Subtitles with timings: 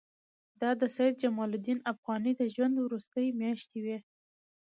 [0.61, 3.97] دا د سید جمال الدین افغاني د ژوند وروستۍ میاشتې وې.